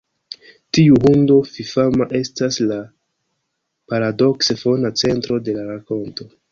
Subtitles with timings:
[0.77, 2.81] Tiu hundo fifama estas la
[3.93, 6.35] paradokse fona centro de la rakonto.